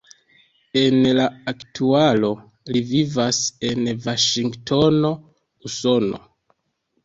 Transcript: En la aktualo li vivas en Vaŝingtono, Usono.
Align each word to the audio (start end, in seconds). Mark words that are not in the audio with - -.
En 0.79 0.95
la 1.19 1.25
aktualo 1.51 2.31
li 2.75 2.83
vivas 2.93 3.43
en 3.71 3.87
Vaŝingtono, 4.09 5.15
Usono. 5.71 6.25